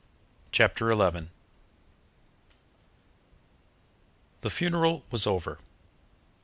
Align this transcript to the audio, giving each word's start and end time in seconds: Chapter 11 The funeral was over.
Chapter 0.51 0.89
11 0.89 1.29
The 4.41 4.49
funeral 4.49 5.05
was 5.11 5.27
over. 5.27 5.59